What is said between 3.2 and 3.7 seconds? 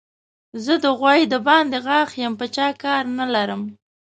لرم.